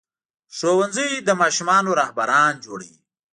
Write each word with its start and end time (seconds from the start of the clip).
ښوونځی 0.57 1.09
له 1.27 1.33
ماشومانو 1.41 1.89
رهبران 2.01 2.53
جوړوي. 2.65 2.95